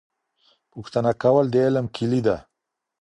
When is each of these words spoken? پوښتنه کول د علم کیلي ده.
پوښتنه 0.71 1.11
کول 1.23 1.45
د 1.51 1.55
علم 1.65 1.85
کیلي 1.95 2.21
ده. 2.27 2.37